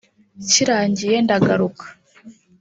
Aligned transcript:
kirangiye 0.51 1.15
ndagaruka 1.25 1.85